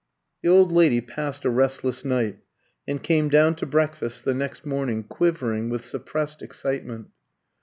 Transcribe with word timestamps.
The 0.41 0.49
old 0.49 0.71
lady 0.71 0.99
passed 0.99 1.45
a 1.45 1.51
restless 1.51 2.03
night, 2.03 2.39
and 2.87 3.03
came 3.03 3.29
down 3.29 3.55
to 3.57 3.67
breakfast 3.67 4.25
the 4.25 4.33
next 4.33 4.65
morning 4.65 5.03
quivering 5.03 5.69
with 5.69 5.85
suppressed 5.85 6.41
excitement. 6.41 7.09